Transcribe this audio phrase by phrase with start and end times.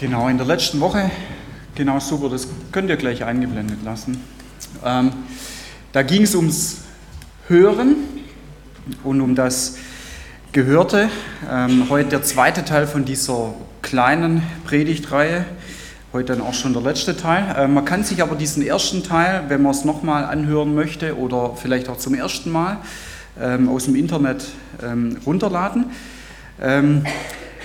[0.00, 1.10] Genau, in der letzten Woche,
[1.74, 4.24] genau super, das könnt ihr gleich eingeblendet lassen.
[4.82, 5.12] Ähm,
[5.92, 6.78] da ging es ums
[7.48, 7.96] Hören
[9.04, 9.76] und um das
[10.52, 11.10] Gehörte.
[11.52, 13.52] Ähm, heute der zweite Teil von dieser
[13.82, 15.44] kleinen Predigtreihe.
[16.14, 17.54] Heute dann auch schon der letzte Teil.
[17.58, 21.56] Ähm, man kann sich aber diesen ersten Teil, wenn man es nochmal anhören möchte oder
[21.56, 22.78] vielleicht auch zum ersten Mal,
[23.38, 24.46] ähm, aus dem Internet
[24.82, 25.90] ähm, runterladen.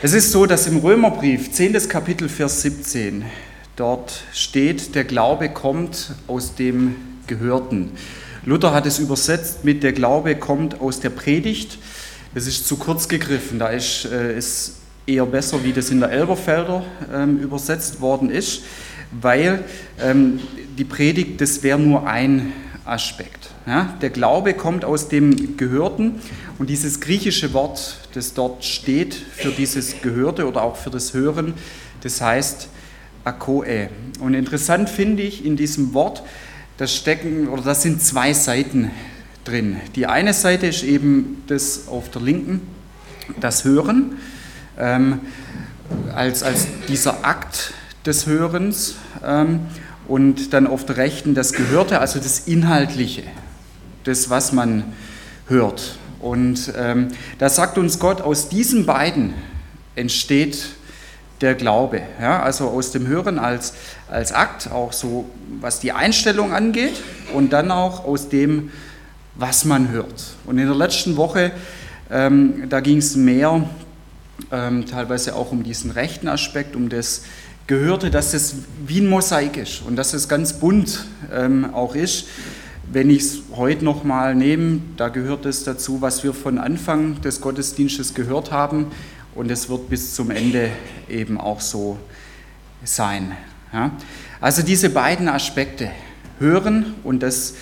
[0.06, 1.74] Es ist so, dass im Römerbrief, 10.
[1.90, 3.26] Kapitel, Vers 17,
[3.76, 7.90] dort steht, der Glaube kommt aus dem Gehörten.
[8.46, 11.80] Luther hat es übersetzt mit, der Glaube kommt aus der Predigt.
[12.36, 14.78] Das ist zu kurz gegriffen, da ist es
[15.08, 18.62] äh, eher besser, wie das in der Elberfelder ähm, übersetzt worden ist,
[19.10, 19.64] weil
[20.00, 20.40] ähm,
[20.78, 22.54] die Predigt, das wäre nur ein
[22.86, 23.45] Aspekt.
[23.66, 23.94] Ja?
[24.02, 26.22] Der Glaube kommt aus dem Gehörten
[26.60, 31.54] und dieses griechische Wort, das dort steht für dieses Gehörte oder auch für das Hören,
[32.02, 32.70] das heißt
[33.24, 33.90] Akoe.
[34.20, 36.24] Und interessant finde ich in diesem Wort,
[36.78, 38.92] das stecken oder das sind zwei Seiten
[39.46, 39.78] drin.
[39.96, 42.62] Die eine Seite ist eben das auf der linken,
[43.40, 44.18] das Hören,
[44.78, 45.22] ähm,
[46.14, 47.74] als, als dieser Akt
[48.06, 49.62] des Hörens ähm,
[50.08, 53.24] und dann auf der rechten das Gehörte, also das Inhaltliche,
[54.06, 54.84] das, was man
[55.48, 55.98] hört.
[56.20, 59.34] Und ähm, da sagt uns Gott, aus diesen beiden
[59.96, 60.70] entsteht
[61.42, 62.02] der Glaube.
[62.20, 62.42] Ja?
[62.42, 63.74] Also aus dem Hören als,
[64.10, 65.30] als Akt, auch so
[65.62, 66.94] was die Einstellung angeht
[67.34, 68.72] und dann auch aus dem,
[69.36, 70.36] was man hört.
[70.46, 71.52] Und in der letzten Woche,
[72.10, 73.68] ähm, da ging es mehr
[74.52, 77.24] ähm, teilweise auch um diesen rechten Aspekt, um das
[77.68, 78.56] Gehörte, dass es
[78.86, 82.28] wie ein Mosaik ist und dass es ganz bunt ähm, auch ist.
[82.92, 87.42] Wenn ich es heute nochmal nehme, da gehört es dazu, was wir von Anfang des
[87.42, 88.88] Gottesdienstes gehört haben
[89.34, 90.70] und es wird bis zum Ende
[91.10, 91.98] eben auch so
[92.84, 93.32] sein.
[93.74, 93.92] Ja?
[94.40, 95.90] Also diese beiden Aspekte,
[96.40, 97.56] Hören und das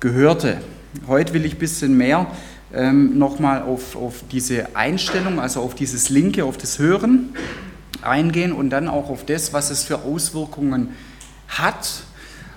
[0.00, 0.58] Gehörte.
[1.06, 2.26] Heute will ich ein bisschen mehr
[2.74, 7.30] ähm, nochmal auf, auf diese Einstellung, also auf dieses Linke, auf das Hören
[8.02, 10.90] eingehen und dann auch auf das, was es für Auswirkungen
[11.48, 12.04] hat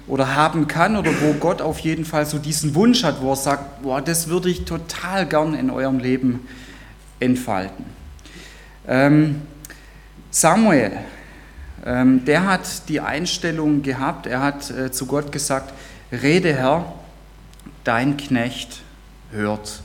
[0.08, 3.36] oder haben kann oder wo Gott auf jeden Fall so diesen Wunsch hat, wo er
[3.36, 6.48] sagt, boah, das würde ich total gern in eurem Leben
[7.20, 7.86] entfalten.
[8.88, 9.42] Ähm,
[10.32, 10.92] Samuel,
[11.86, 15.74] ähm, der hat die Einstellung gehabt, er hat äh, zu Gott gesagt,
[16.12, 16.94] rede Herr,
[17.84, 18.82] dein Knecht
[19.32, 19.82] hört.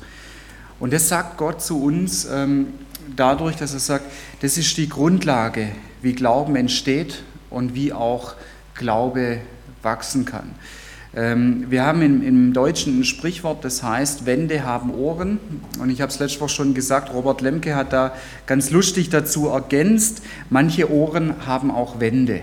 [0.78, 2.74] Und das sagt Gott zu uns ähm,
[3.14, 4.04] dadurch, dass er sagt,
[4.40, 5.68] das ist die Grundlage,
[6.02, 8.34] wie Glauben entsteht und wie auch
[8.74, 9.40] Glaube
[9.86, 10.50] wachsen kann.
[11.16, 15.40] Ähm, wir haben im, Deutschen ein Sprichwort, das heißt, Wände haben Ohren.
[15.80, 18.12] Und ich habe es letztes Woche schon gesagt, Robert Lemke hat da
[18.46, 22.42] ganz lustig dazu ergänzt, manche Ohren haben auch Wände.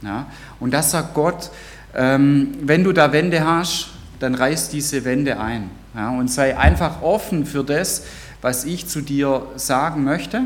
[0.00, 0.26] Ja?
[0.58, 1.50] Und das sagt Gott,
[1.94, 5.68] ähm, wenn du da Wände hast, dann reiß diese Wände ein.
[5.94, 6.10] Ja?
[6.10, 8.04] Und sei einfach offen für das,
[8.40, 10.42] was ich zu dir sagen möchte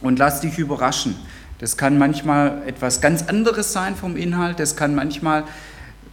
[0.00, 1.16] und lass dich überraschen.
[1.58, 5.44] Das kann manchmal etwas ganz anderes sein vom Inhalt, das kann manchmal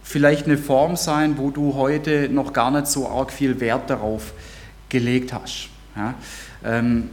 [0.02, 4.32] vielleicht eine Form sein, wo du heute noch gar nicht so arg viel Wert darauf
[4.88, 5.68] gelegt hast.
[5.96, 6.14] Ja?
[6.64, 7.10] Ähm,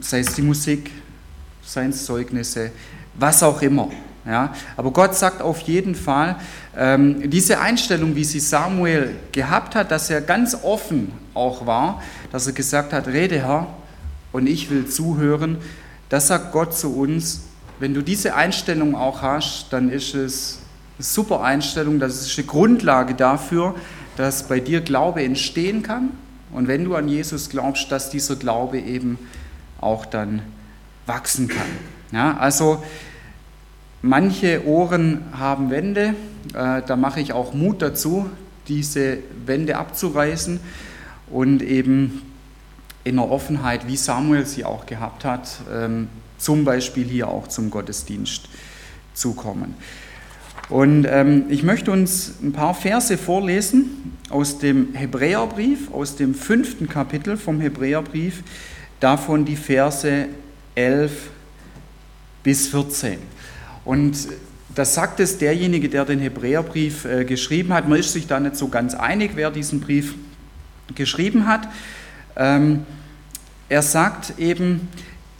[0.00, 0.90] sei es die Musik,
[1.62, 2.70] seien es Zeugnisse,
[3.14, 3.88] was auch immer.
[4.26, 4.54] Ja?
[4.76, 6.36] Aber Gott sagt auf jeden Fall,
[6.76, 12.02] ähm, diese Einstellung, wie sie Samuel gehabt hat, dass er ganz offen auch war,
[12.32, 13.68] dass er gesagt hat, rede Herr
[14.32, 15.58] und ich will zuhören,
[16.08, 17.42] das sagt Gott zu uns,
[17.80, 20.58] wenn du diese Einstellung auch hast, dann ist es
[20.98, 23.74] eine super Einstellung, das ist eine Grundlage dafür,
[24.16, 26.10] dass bei dir Glaube entstehen kann.
[26.52, 29.18] Und wenn du an Jesus glaubst, dass dieser Glaube eben
[29.80, 30.42] auch dann
[31.06, 31.66] wachsen kann.
[32.12, 32.84] Ja, also
[34.02, 36.14] manche Ohren haben Wände,
[36.52, 38.28] äh, da mache ich auch Mut dazu,
[38.68, 40.60] diese Wände abzureißen
[41.30, 42.22] und eben
[43.04, 46.08] in der Offenheit, wie Samuel sie auch gehabt hat, ähm,
[46.40, 48.48] zum Beispiel hier auch zum Gottesdienst
[49.14, 49.74] zu kommen.
[50.68, 56.88] Und ähm, ich möchte uns ein paar Verse vorlesen aus dem Hebräerbrief, aus dem fünften
[56.88, 58.42] Kapitel vom Hebräerbrief,
[59.00, 60.28] davon die Verse
[60.76, 61.30] 11
[62.42, 63.18] bis 14.
[63.84, 64.28] Und
[64.74, 67.88] das sagt es derjenige, der den Hebräerbrief äh, geschrieben hat.
[67.88, 70.14] Man ist sich da nicht so ganz einig, wer diesen Brief
[70.94, 71.68] geschrieben hat.
[72.36, 72.84] Ähm,
[73.68, 74.88] er sagt eben,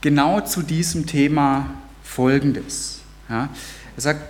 [0.01, 1.71] genau zu diesem Thema
[2.03, 3.01] Folgendes.
[3.29, 3.49] Ja,
[3.97, 4.21] er sagt,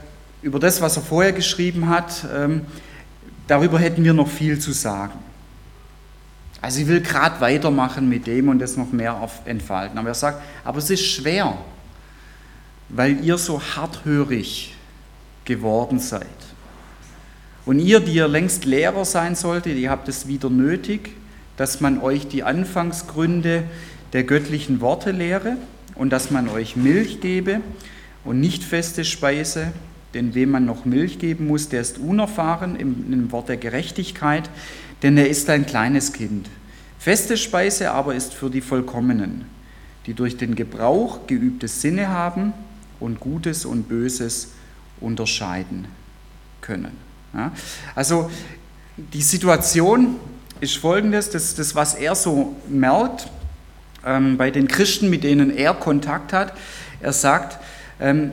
[0.42, 2.62] über das, was er vorher geschrieben hat, ähm,
[3.46, 5.18] darüber hätten wir noch viel zu sagen.
[6.60, 9.98] Also ich will gerade weitermachen mit dem und das noch mehr auf entfalten.
[9.98, 11.56] Aber er sagt, aber es ist schwer.
[12.90, 14.74] weil ihr so harthörig
[15.44, 16.26] geworden seid.
[17.64, 21.12] Und ihr, die ihr längst Lehrer sein solltet, ihr habt es wieder nötig,
[21.56, 23.64] dass man euch die Anfangsgründe
[24.12, 25.56] der göttlichen Worte lehre
[25.94, 27.60] und dass man euch Milch gebe
[28.24, 29.72] und nicht feste Speise,
[30.14, 34.50] denn wem man noch Milch geben muss, der ist unerfahren im, im Wort der Gerechtigkeit,
[35.02, 36.48] denn er ist ein kleines Kind.
[36.98, 39.46] Feste Speise aber ist für die Vollkommenen,
[40.06, 42.52] die durch den Gebrauch geübte Sinne haben
[42.98, 44.52] und Gutes und Böses
[45.00, 45.86] unterscheiden
[46.60, 46.92] können.
[47.32, 47.52] Ja?
[47.94, 48.30] Also
[48.96, 50.16] die Situation
[50.60, 53.28] ist folgendes, das, das was er so merkt
[54.04, 56.52] ähm, bei den Christen, mit denen er Kontakt hat.
[57.00, 57.58] Er sagt,
[58.00, 58.32] ähm,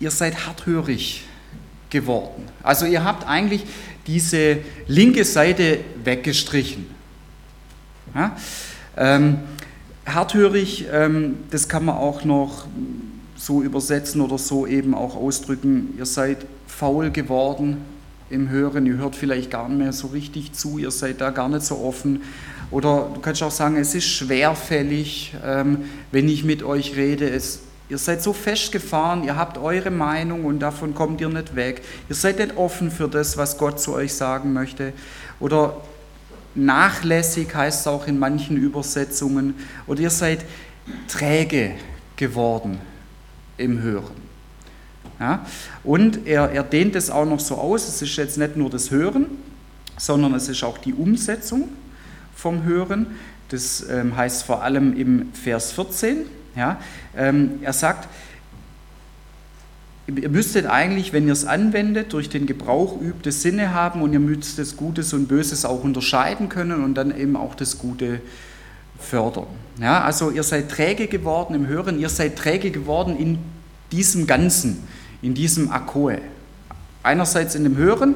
[0.00, 1.24] ihr seid harthörig
[1.90, 2.48] geworden.
[2.62, 3.64] Also ihr habt eigentlich
[4.06, 6.86] diese linke Seite weggestrichen.
[8.14, 8.36] Ja?
[8.96, 9.38] Ähm,
[10.06, 12.66] harthörig, ähm, das kann man auch noch
[13.36, 17.78] so übersetzen oder so eben auch ausdrücken, ihr seid faul geworden
[18.30, 21.48] im Hören, ihr hört vielleicht gar nicht mehr so richtig zu, ihr seid da gar
[21.48, 22.22] nicht so offen.
[22.72, 27.28] Oder du kannst auch sagen, es ist schwerfällig, ähm, wenn ich mit euch rede.
[27.28, 27.60] Es,
[27.90, 31.82] ihr seid so festgefahren, ihr habt eure Meinung und davon kommt ihr nicht weg.
[32.08, 34.94] Ihr seid nicht offen für das, was Gott zu euch sagen möchte.
[35.38, 35.76] Oder
[36.54, 39.54] nachlässig heißt es auch in manchen Übersetzungen.
[39.86, 40.42] Oder ihr seid
[41.08, 41.72] träge
[42.16, 42.78] geworden
[43.58, 44.16] im Hören.
[45.20, 45.44] Ja?
[45.84, 48.90] Und er, er dehnt es auch noch so aus, es ist jetzt nicht nur das
[48.90, 49.26] Hören,
[49.98, 51.68] sondern es ist auch die Umsetzung
[52.34, 53.06] vom Hören.
[53.48, 56.26] Das ähm, heißt vor allem im Vers 14.
[56.56, 56.80] Ja?
[57.16, 58.08] Ähm, er sagt,
[60.06, 64.20] ihr müsstet eigentlich, wenn ihr es anwendet, durch den Gebrauch übte Sinne haben und ihr
[64.20, 68.20] müsstet Gutes und Böses auch unterscheiden können und dann eben auch das Gute
[68.98, 69.46] fördern.
[69.80, 73.38] Ja, also ihr seid träge geworden im Hören, ihr seid träge geworden in
[73.90, 74.82] diesem Ganzen
[75.22, 76.20] in diesem Akkoe.
[77.02, 78.14] Einerseits in dem Hören,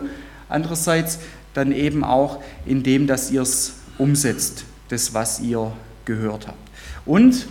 [0.48, 1.20] andererseits
[1.54, 5.72] dann eben auch in dem, dass ihr es umsetzt, das, was ihr
[6.04, 6.58] gehört habt.
[7.04, 7.46] Und,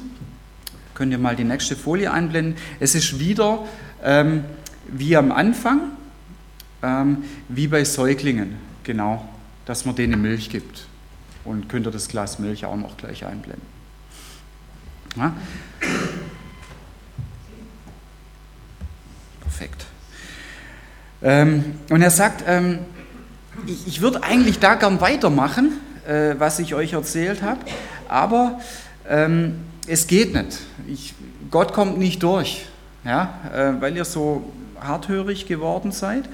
[0.94, 3.66] könnt ihr mal die nächste Folie einblenden, es ist wieder
[4.04, 4.46] ähm,
[4.88, 5.92] wie am Anfang,
[6.84, 9.28] ähm, wie bei Säuglingen, genau,
[9.66, 10.88] dass man denen Milch gibt.
[11.44, 13.68] Und könnt ihr das Glas Milch auch noch gleich einblenden.
[15.16, 15.34] Ja?
[19.42, 19.86] Perfekt.
[21.22, 22.80] Ähm, und er sagt, ähm,
[23.66, 25.74] ich, ich würde eigentlich da gern weitermachen,
[26.08, 27.60] äh, was ich euch erzählt habe,
[28.08, 28.60] aber
[29.08, 30.60] ähm, es geht nicht.
[30.88, 31.14] Ich,
[31.52, 32.66] Gott kommt nicht durch,
[33.04, 36.26] ja, äh, weil ihr so harthörig geworden seid.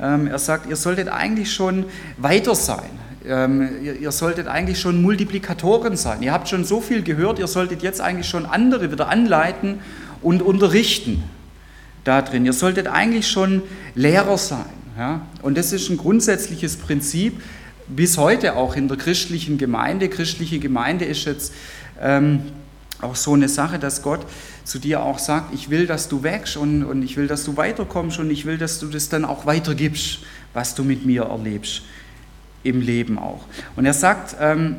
[0.00, 1.86] Ähm, er sagt, ihr solltet eigentlich schon
[2.18, 2.90] weiter sein.
[3.26, 6.22] Ähm, ihr, ihr, solltet eigentlich schon Multiplikatoren sein.
[6.22, 9.80] Ihr habt schon so viel gehört, ihr solltet jetzt eigentlich schon andere wieder anleiten
[10.22, 11.24] und unterrichten
[12.04, 12.46] da drin.
[12.46, 13.62] Ihr solltet eigentlich schon
[13.94, 14.66] Lehrer sein.
[14.96, 15.22] Ja?
[15.42, 17.42] Und das ist ein grundsätzliches Prinzip
[17.88, 20.08] bis heute auch in der christlichen Gemeinde.
[20.08, 21.52] Christliche Gemeinde ist jetzt
[22.00, 22.42] ähm,
[23.00, 24.26] auch so eine Sache, dass Gott
[24.64, 27.56] zu dir auch sagt, ich will, dass du wächst und, und ich will, dass du
[27.56, 30.20] weiterkommst und ich will, dass du das dann auch weitergibst,
[30.54, 31.82] was du mit mir erlebst
[32.62, 33.44] im Leben auch.
[33.76, 34.76] Und er sagt, ähm,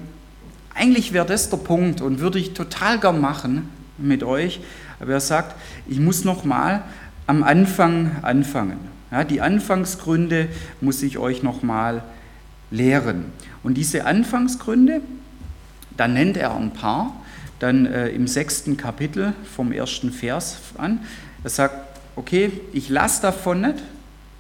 [0.73, 4.59] eigentlich wäre das der Punkt und würde ich total gern machen mit euch,
[4.99, 5.55] aber er sagt,
[5.87, 6.83] ich muss noch mal
[7.27, 8.79] am Anfang anfangen.
[9.11, 10.49] Ja, die Anfangsgründe
[10.81, 12.03] muss ich euch nochmal
[12.71, 13.25] lehren.
[13.63, 15.01] Und diese Anfangsgründe,
[15.95, 17.15] da nennt er ein paar,
[17.59, 20.99] dann äh, im sechsten Kapitel vom ersten Vers an.
[21.43, 21.75] Er sagt,
[22.15, 23.83] okay, ich lasse davon nicht,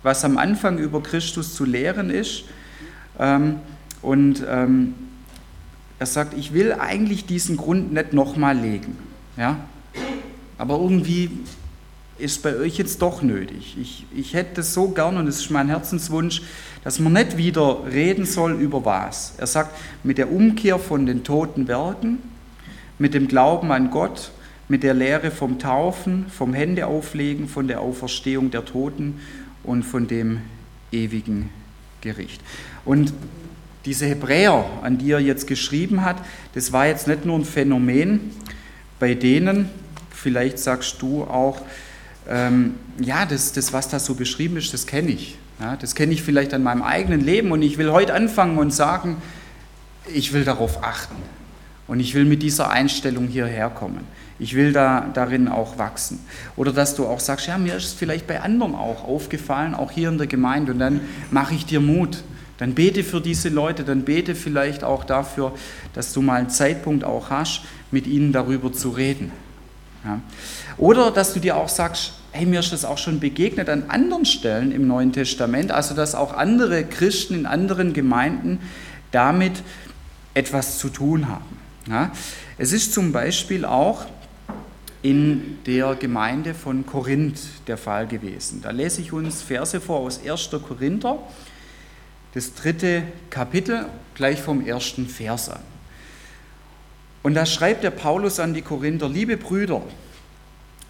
[0.03, 2.43] was am Anfang über Christus zu lehren ist.
[3.19, 3.57] Ähm,
[4.01, 4.93] und ähm,
[5.99, 8.97] er sagt, ich will eigentlich diesen Grund nicht nochmal legen.
[9.35, 9.57] Ja?
[10.57, 11.31] Aber irgendwie
[12.19, 13.77] ist bei euch jetzt doch nötig.
[13.79, 16.41] Ich, ich hätte es so gern, und es ist mein Herzenswunsch,
[16.83, 19.33] dass man nicht wieder reden soll über was.
[19.37, 22.19] Er sagt, mit der Umkehr von den toten Werken,
[22.99, 24.31] mit dem Glauben an Gott,
[24.69, 29.21] mit der Lehre vom Taufen, vom Händeauflegen, von der Auferstehung der Toten
[29.63, 30.41] und von dem
[30.91, 31.49] ewigen
[32.01, 32.41] Gericht.
[32.85, 33.13] Und
[33.85, 36.17] diese Hebräer, an die er jetzt geschrieben hat,
[36.53, 38.31] das war jetzt nicht nur ein Phänomen
[38.99, 39.69] bei denen,
[40.11, 41.61] vielleicht sagst du auch,
[42.27, 45.37] ähm, ja, das, das, was da so beschrieben ist, das kenne ich.
[45.59, 48.71] Ja, das kenne ich vielleicht an meinem eigenen Leben und ich will heute anfangen und
[48.71, 49.17] sagen,
[50.13, 51.15] ich will darauf achten
[51.87, 54.01] und ich will mit dieser Einstellung hierher kommen.
[54.39, 56.19] Ich will da darin auch wachsen.
[56.55, 59.91] Oder dass du auch sagst, ja, mir ist es vielleicht bei anderen auch aufgefallen, auch
[59.91, 62.23] hier in der Gemeinde und dann mache ich dir Mut.
[62.59, 65.53] Dann bete für diese Leute, dann bete vielleicht auch dafür,
[65.93, 69.31] dass du mal einen Zeitpunkt auch hast, mit ihnen darüber zu reden.
[70.07, 70.21] Ja.
[70.77, 74.25] Oder dass du dir auch sagst, hey, mir ist das auch schon begegnet an anderen
[74.25, 78.59] Stellen im Neuen Testament, also dass auch andere Christen in anderen Gemeinden
[79.11, 79.63] damit
[80.33, 81.57] etwas zu tun haben.
[81.89, 82.11] Ja,
[82.57, 84.05] es ist zum Beispiel auch
[85.01, 88.61] in der Gemeinde von Korinth der Fall gewesen.
[88.61, 90.49] Da lese ich uns Verse vor aus 1.
[90.67, 91.19] Korinther,
[92.33, 93.85] das dritte Kapitel,
[94.15, 95.76] gleich vom ersten Vers an.
[97.27, 99.83] Und da schreibt der Paulus an die Korinther, liebe Brüder,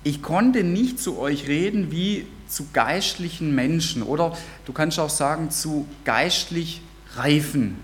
[0.04, 5.50] ich konnte nicht zu euch reden wie zu geistlichen Menschen oder du kannst auch sagen
[5.50, 6.82] zu geistlich
[7.16, 7.80] reifen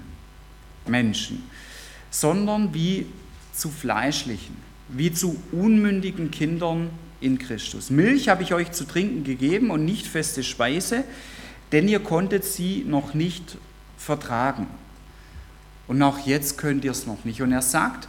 [0.85, 1.41] Menschen,
[2.11, 3.07] sondern wie
[3.53, 4.55] zu fleischlichen,
[4.87, 6.91] wie zu unmündigen Kindern
[7.21, 7.89] in Christus.
[7.89, 11.05] Milch habe ich euch zu trinken gegeben und nicht feste Speise,
[11.71, 13.57] denn ihr konntet sie noch nicht
[13.97, 14.67] vertragen.
[15.87, 17.41] Und auch jetzt könnt ihr es noch nicht.
[17.41, 18.07] Und er sagt,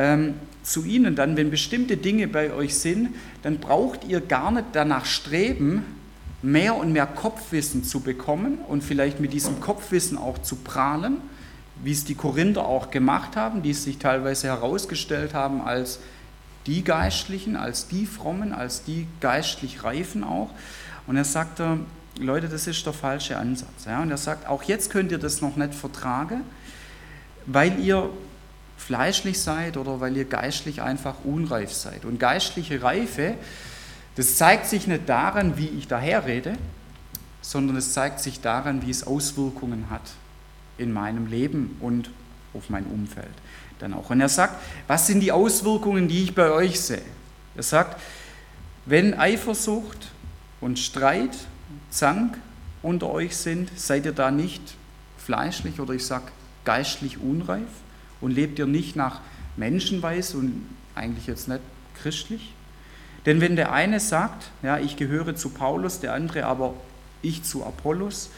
[0.00, 3.10] ähm, zu ihnen dann, wenn bestimmte Dinge bei euch sind,
[3.42, 5.84] dann braucht ihr gar nicht danach streben,
[6.42, 11.18] mehr und mehr Kopfwissen zu bekommen und vielleicht mit diesem Kopfwissen auch zu prahlen,
[11.82, 15.98] wie es die Korinther auch gemacht haben, die sich teilweise herausgestellt haben als
[16.66, 20.50] die Geistlichen, als die Frommen, als die geistlich Reifen auch.
[21.06, 21.80] Und er sagte,
[22.18, 23.86] Leute, das ist der falsche Ansatz.
[23.86, 24.02] Ja?
[24.02, 26.42] Und er sagt, auch jetzt könnt ihr das noch nicht vertragen,
[27.46, 28.10] weil ihr
[28.90, 32.04] fleischlich seid oder weil ihr geistlich einfach unreif seid.
[32.04, 33.34] Und geistliche Reife,
[34.16, 36.54] das zeigt sich nicht daran, wie ich daherrede,
[37.40, 40.02] sondern es zeigt sich daran, wie es Auswirkungen hat
[40.76, 42.10] in meinem Leben und
[42.52, 43.30] auf mein Umfeld
[43.78, 44.10] dann auch.
[44.10, 47.00] Und er sagt, was sind die Auswirkungen, die ich bei euch sehe?
[47.54, 48.02] Er sagt,
[48.86, 50.08] wenn Eifersucht
[50.60, 51.36] und Streit,
[51.90, 52.36] Zank
[52.82, 54.62] unter euch sind, seid ihr da nicht
[55.16, 56.24] fleischlich oder ich sage
[56.64, 57.68] geistlich unreif?
[58.20, 59.20] Und lebt ihr nicht nach
[59.56, 61.60] Menschenweise und eigentlich jetzt nicht
[62.00, 62.52] christlich?
[63.26, 66.74] Denn wenn der eine sagt, ja, ich gehöre zu Paulus, der andere aber
[67.22, 68.30] ich zu Apollos,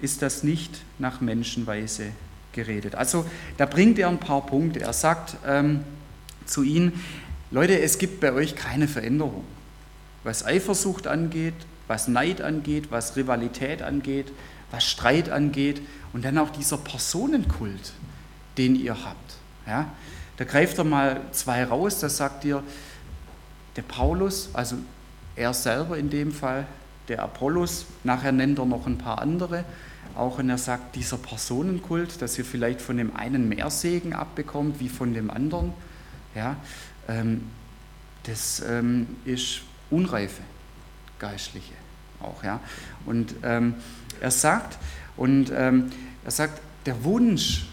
[0.00, 2.08] ist das nicht nach Menschenweise
[2.52, 2.94] geredet.
[2.94, 3.24] Also
[3.56, 4.80] da bringt er ein paar Punkte.
[4.80, 5.84] Er sagt ähm,
[6.44, 7.00] zu ihnen,
[7.50, 9.44] Leute, es gibt bei euch keine Veränderung.
[10.24, 11.54] Was Eifersucht angeht,
[11.88, 14.32] was Neid angeht, was Rivalität angeht,
[14.70, 17.92] was Streit angeht und dann auch dieser Personenkult
[18.58, 19.36] den ihr habt.
[19.66, 19.90] Ja?
[20.36, 22.62] Da greift er mal zwei raus, da sagt ihr,
[23.76, 24.76] der Paulus, also
[25.36, 26.66] er selber in dem Fall,
[27.08, 29.64] der Apollos, nachher nennt er noch ein paar andere,
[30.14, 34.78] auch wenn er sagt, dieser Personenkult, dass ihr vielleicht von dem einen mehr Segen abbekommt
[34.78, 35.72] wie von dem anderen,
[36.34, 36.56] ja,
[37.08, 37.48] ähm,
[38.24, 40.42] das ähm, ist Unreife,
[41.18, 41.74] geistliche
[42.20, 42.44] auch.
[42.44, 42.60] Ja.
[43.04, 43.74] Und ähm,
[44.20, 44.78] er sagt,
[45.16, 45.90] und ähm,
[46.24, 47.66] er sagt, der Wunsch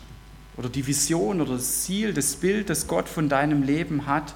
[0.59, 4.35] oder die Vision oder das Ziel, das Bild, das Gott von deinem Leben hat,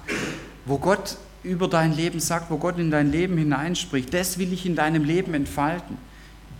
[0.64, 4.64] wo Gott über dein Leben sagt, wo Gott in dein Leben hineinspricht, das will ich
[4.64, 5.98] in deinem Leben entfalten.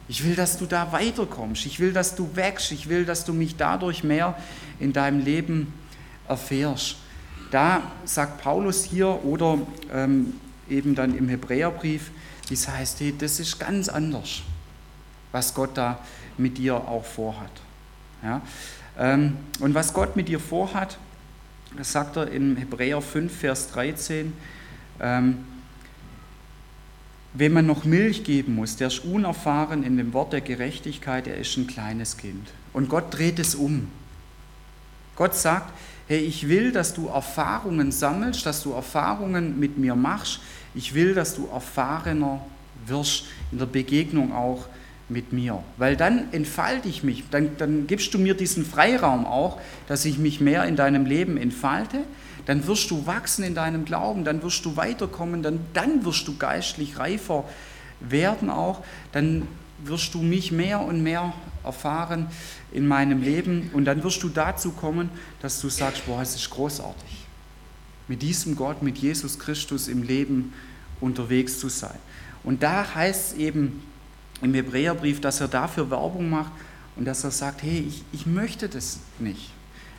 [0.06, 1.64] Ich will, dass du da weiterkommst.
[1.64, 2.72] Ich will, dass du wächst.
[2.72, 4.36] Ich will, dass du mich dadurch mehr
[4.80, 5.72] in deinem Leben
[6.28, 6.96] erfährst.
[7.50, 9.58] Da sagt Paulus hier oder
[9.90, 10.34] ähm,
[10.68, 12.10] eben dann im Hebräerbrief,
[12.52, 14.42] es heißt, hey, das ist ganz anders,
[15.32, 16.00] was Gott da
[16.36, 17.62] mit dir auch vorhat.
[18.22, 18.42] Ja?
[18.98, 20.98] Ähm, und was Gott mit dir vorhat,
[21.76, 24.32] das sagt er in Hebräer 5, Vers 13,
[25.00, 25.44] ähm,
[27.36, 31.36] wenn man noch Milch geben muss, der ist unerfahren in dem Wort der Gerechtigkeit, er
[31.36, 32.48] ist ein kleines Kind.
[32.72, 33.88] Und Gott dreht es um.
[35.16, 35.72] Gott sagt,
[36.06, 40.40] hey, ich will, dass du Erfahrungen sammelst, dass du Erfahrungen mit mir machst.
[40.74, 42.40] Ich will, dass du erfahrener
[42.86, 44.66] wirst in der Begegnung auch
[45.08, 45.62] mit mir.
[45.76, 50.18] Weil dann entfalte ich mich, dann, dann gibst du mir diesen Freiraum auch, dass ich
[50.18, 51.98] mich mehr in deinem Leben entfalte.
[52.46, 56.36] Dann wirst du wachsen in deinem Glauben, dann wirst du weiterkommen, dann, dann wirst du
[56.36, 57.44] geistlich reifer
[58.00, 58.82] werden auch.
[59.12, 59.48] Dann
[59.82, 61.32] wirst du mich mehr und mehr
[61.62, 62.28] erfahren
[62.72, 66.50] in meinem Leben und dann wirst du dazu kommen, dass du sagst, boah, es ist
[66.50, 67.26] großartig,
[68.08, 70.52] mit diesem Gott, mit Jesus Christus im Leben
[71.00, 71.98] unterwegs zu sein.
[72.42, 73.82] Und da heißt es eben,
[74.42, 76.52] im Hebräerbrief, dass er dafür Werbung macht
[76.96, 79.50] und dass er sagt, hey, ich, ich möchte das nicht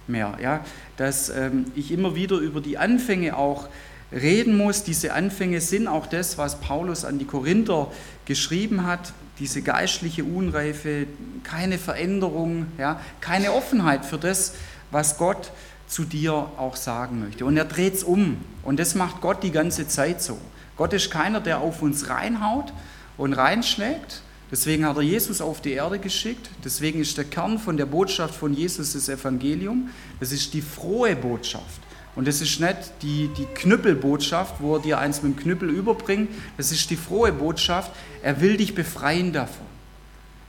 [0.08, 0.38] mehr.
[0.42, 0.64] Ja?
[0.98, 3.68] Dass ähm, ich immer wieder über die Anfänge auch
[4.12, 4.84] reden muss.
[4.84, 7.92] Diese Anfänge sind auch das, was Paulus an die Korinther
[8.26, 11.08] geschrieben hat, diese geistliche Unreife,
[11.44, 13.00] keine Veränderung, ja?
[13.20, 14.54] keine Offenheit für das,
[14.92, 15.52] was Gott
[15.88, 17.46] zu dir auch sagen möchte.
[17.46, 18.38] Und er dreht es um.
[18.64, 20.38] Und das macht Gott die ganze Zeit so.
[20.78, 22.74] Gott ist keiner, der auf uns reinhaut
[23.18, 26.50] und reinschlägt, Deswegen hat er Jesus auf die Erde geschickt.
[26.64, 29.90] Deswegen ist der Kern von der Botschaft von Jesus das Evangelium.
[30.20, 31.82] Das ist die frohe Botschaft.
[32.16, 36.30] Und das ist nicht die, die Knüppelbotschaft, wo er dir eins mit dem Knüppel überbringt.
[36.58, 37.92] Das ist die frohe Botschaft.
[38.22, 39.66] Er will dich befreien davon.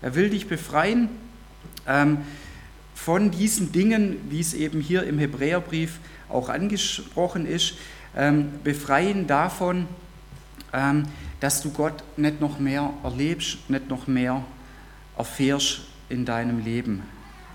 [0.03, 1.09] Er will dich befreien
[1.89, 2.19] ähm,
[2.95, 7.75] von diesen Dingen, wie es eben hier im Hebräerbrief auch angesprochen ist.
[8.15, 9.89] Ähm, befreien davon,
[10.73, 11.07] ähm,
[11.41, 14.43] dass du Gott nicht noch mehr erlebst, nicht noch mehr
[15.17, 17.03] erfährst in deinem Leben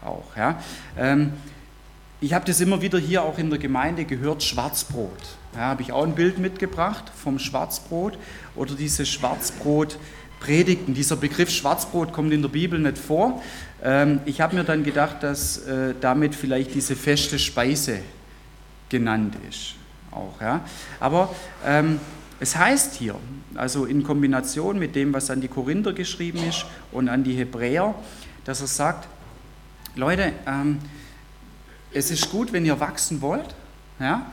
[0.04, 0.36] auch.
[0.36, 0.62] Ja?
[0.98, 1.34] Ähm,
[2.20, 5.38] ich habe das immer wieder hier auch in der Gemeinde gehört, Schwarzbrot.
[5.56, 8.18] Ja, habe ich auch ein Bild mitgebracht vom Schwarzbrot
[8.56, 10.94] oder diese Schwarzbrot-Predigten.
[10.94, 13.42] Dieser Begriff Schwarzbrot kommt in der Bibel nicht vor.
[13.84, 18.00] Ähm, ich habe mir dann gedacht, dass äh, damit vielleicht diese feste Speise
[18.90, 19.74] genannt ist.
[20.12, 20.64] Auch, ja.
[21.00, 21.34] Aber
[21.66, 22.00] ähm,
[22.42, 23.16] es heißt hier,
[23.54, 27.94] also in Kombination mit dem, was an die Korinther geschrieben ist und an die Hebräer,
[28.46, 29.08] dass er sagt,
[29.96, 30.80] Leute, ähm,
[31.94, 33.54] es ist gut, wenn ihr wachsen wollt.
[34.00, 34.26] Ja?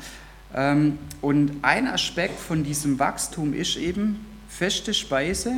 [0.54, 5.56] Ähm, und ein Aspekt von diesem Wachstum ist eben, feste Speise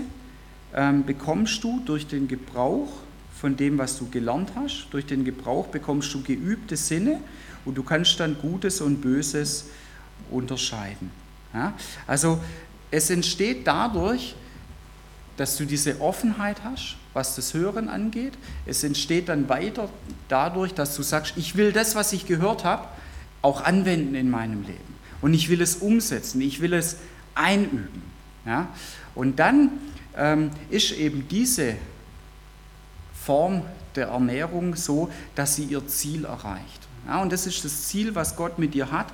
[0.74, 2.90] ähm, bekommst du durch den Gebrauch
[3.40, 4.88] von dem, was du gelernt hast.
[4.90, 7.20] Durch den Gebrauch bekommst du geübte Sinne
[7.64, 9.66] und du kannst dann Gutes und Böses
[10.32, 11.12] unterscheiden.
[11.54, 11.74] Ja?
[12.06, 12.40] Also
[12.90, 14.34] es entsteht dadurch,
[15.36, 18.34] dass du diese Offenheit hast, was das Hören angeht.
[18.66, 19.88] Es entsteht dann weiter
[20.28, 22.86] dadurch, dass du sagst, ich will das, was ich gehört habe,
[23.42, 24.94] auch anwenden in meinem Leben.
[25.22, 26.96] Und ich will es umsetzen, ich will es
[27.34, 28.02] einüben.
[28.44, 28.68] Ja?
[29.14, 29.70] Und dann
[30.16, 31.76] ähm, ist eben diese
[33.14, 33.62] Form
[33.96, 36.88] der Ernährung so, dass sie ihr Ziel erreicht.
[37.06, 39.08] Ja, und das ist das Ziel, was Gott mit dir hat.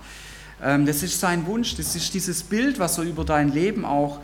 [0.62, 4.20] Ähm, das ist sein Wunsch, das ist dieses Bild, was er über dein Leben auch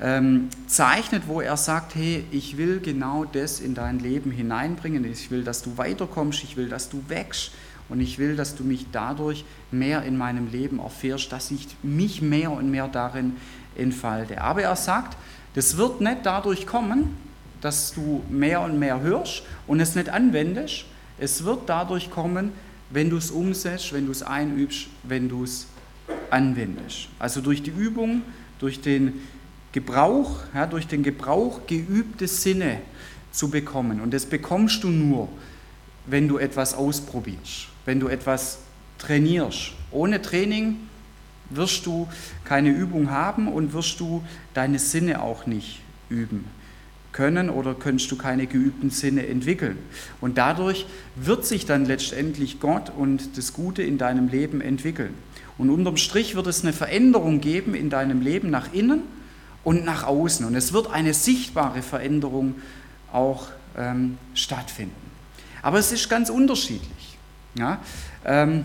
[0.00, 5.30] ähm, zeichnet, wo er sagt, hey, ich will genau das in dein Leben hineinbringen, ich
[5.30, 7.52] will, dass du weiterkommst, ich will, dass du wächst
[7.88, 12.22] und ich will, dass du mich dadurch mehr in meinem Leben erfährst, dass ich mich
[12.22, 13.36] mehr und mehr darin
[13.76, 14.40] entfalte.
[14.40, 15.16] Aber er sagt,
[15.54, 17.16] das wird nicht dadurch kommen,
[17.60, 20.84] dass du mehr und mehr hörst und es nicht anwendest.
[21.18, 22.52] Es wird dadurch kommen,
[22.90, 25.66] wenn du es umsetzt, wenn du es einübst, wenn du es
[26.30, 27.08] anwendest.
[27.18, 28.22] Also durch die Übung,
[28.58, 29.20] durch den
[29.72, 32.80] Gebrauch, ja, durch den Gebrauch geübte Sinne
[33.30, 34.00] zu bekommen.
[34.00, 35.28] Und das bekommst du nur,
[36.06, 38.58] wenn du etwas ausprobierst, wenn du etwas
[38.96, 39.72] trainierst.
[39.90, 40.76] Ohne Training
[41.50, 42.08] wirst du
[42.44, 44.24] keine Übung haben und wirst du
[44.54, 46.57] deine Sinne auch nicht üben
[47.18, 49.76] können oder könntest du keine geübten Sinne entwickeln.
[50.20, 55.14] Und dadurch wird sich dann letztendlich Gott und das Gute in deinem Leben entwickeln.
[55.58, 59.02] Und unterm Strich wird es eine Veränderung geben in deinem Leben nach innen
[59.64, 60.46] und nach außen.
[60.46, 62.54] Und es wird eine sichtbare Veränderung
[63.12, 64.94] auch ähm, stattfinden.
[65.60, 67.18] Aber es ist ganz unterschiedlich.
[67.56, 67.80] Ja?
[68.24, 68.64] Ähm,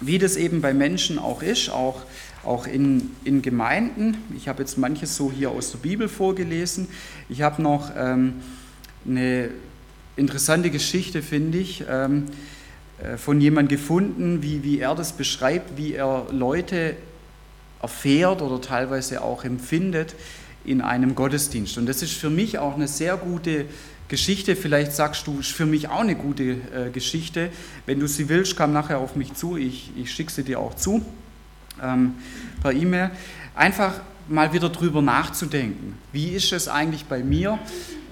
[0.00, 2.02] wie das eben bei Menschen auch ist, auch
[2.44, 4.16] auch in, in Gemeinden.
[4.36, 6.88] Ich habe jetzt manches so hier aus der Bibel vorgelesen.
[7.28, 8.34] Ich habe noch ähm,
[9.06, 9.50] eine
[10.16, 12.26] interessante Geschichte, finde ich, ähm,
[13.02, 16.96] äh, von jemandem gefunden, wie, wie er das beschreibt, wie er Leute
[17.82, 20.14] erfährt oder teilweise auch empfindet
[20.64, 21.78] in einem Gottesdienst.
[21.78, 23.66] Und das ist für mich auch eine sehr gute
[24.08, 24.56] Geschichte.
[24.56, 27.50] Vielleicht sagst du, ist für mich auch eine gute äh, Geschichte.
[27.86, 29.56] Wenn du sie willst, komm nachher auf mich zu.
[29.56, 31.04] Ich, ich schicke sie dir auch zu
[31.82, 32.14] ähm,
[32.62, 33.10] per E-Mail,
[33.54, 35.98] einfach mal wieder drüber nachzudenken.
[36.12, 37.58] Wie ist es eigentlich bei mir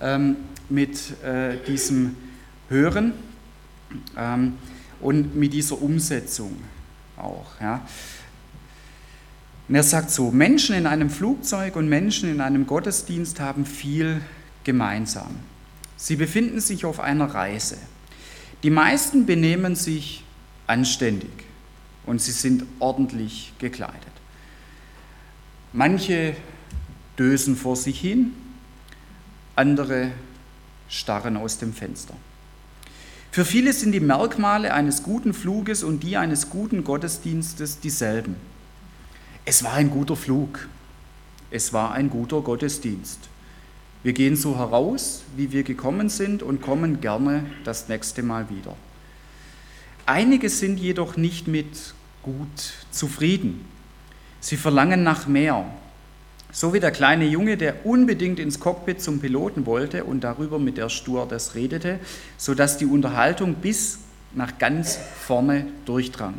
[0.00, 0.36] ähm,
[0.68, 2.16] mit äh, diesem
[2.68, 3.12] Hören
[4.16, 4.54] ähm,
[5.00, 6.56] und mit dieser Umsetzung
[7.16, 7.60] auch?
[7.60, 7.86] Ja?
[9.68, 14.20] Und er sagt so, Menschen in einem Flugzeug und Menschen in einem Gottesdienst haben viel
[14.64, 15.36] gemeinsam.
[15.96, 17.76] Sie befinden sich auf einer Reise.
[18.62, 20.24] Die meisten benehmen sich
[20.66, 21.47] anständig
[22.08, 24.00] und sie sind ordentlich gekleidet.
[25.74, 26.34] Manche
[27.18, 28.32] dösen vor sich hin,
[29.54, 30.12] andere
[30.88, 32.14] starren aus dem Fenster.
[33.30, 38.36] Für viele sind die Merkmale eines guten Fluges und die eines guten Gottesdienstes dieselben.
[39.44, 40.66] Es war ein guter Flug,
[41.50, 43.20] es war ein guter Gottesdienst.
[44.02, 48.74] Wir gehen so heraus, wie wir gekommen sind und kommen gerne das nächste Mal wieder.
[50.06, 51.92] Einige sind jedoch nicht mit
[52.22, 53.64] gut zufrieden.
[54.40, 55.64] Sie verlangen nach mehr.
[56.50, 60.78] So wie der kleine Junge, der unbedingt ins Cockpit zum Piloten wollte und darüber mit
[60.78, 61.98] der Stewardess redete,
[62.37, 63.98] sodass die Unterhaltung bis
[64.35, 66.35] nach ganz vorne durchdrang.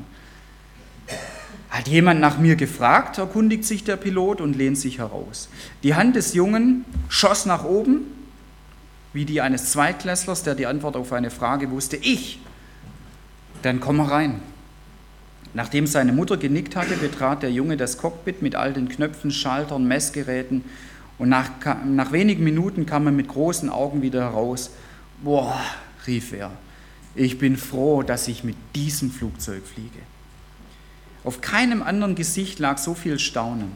[1.69, 5.49] Hat jemand nach mir gefragt, erkundigt sich der Pilot und lehnt sich heraus.
[5.83, 8.01] Die Hand des Jungen schoss nach oben,
[9.13, 11.97] wie die eines Zweitklässlers, der die Antwort auf eine Frage wusste.
[11.97, 12.39] Ich,
[13.61, 14.41] dann komm herein.
[15.53, 19.87] Nachdem seine Mutter genickt hatte, betrat der Junge das Cockpit mit all den Knöpfen, Schaltern,
[19.87, 20.63] Messgeräten
[21.17, 21.49] und nach,
[21.85, 24.71] nach wenigen Minuten kam er mit großen Augen wieder heraus.
[25.23, 25.59] Boah,
[26.07, 26.51] rief er,
[27.15, 29.99] ich bin froh, dass ich mit diesem Flugzeug fliege.
[31.23, 33.71] Auf keinem anderen Gesicht lag so viel Staunen.